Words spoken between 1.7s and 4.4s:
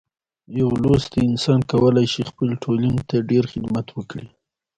کولی شي خپلې ټولنې ته ډیر خدمت وکړي.